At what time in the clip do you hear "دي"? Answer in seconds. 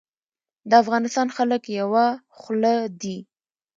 3.01-3.17